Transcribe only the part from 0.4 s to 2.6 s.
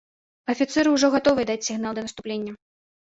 Афіцэры ўжо гатовыя даць сігнал да наступлення.